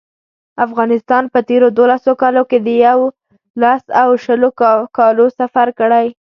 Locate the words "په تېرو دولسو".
1.33-2.11